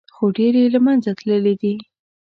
خو 0.15 0.25
ډېر 0.37 0.53
یې 0.61 0.67
له 0.75 0.79
منځه 0.85 1.09
تللي 1.19 1.53
دي. 1.61 1.73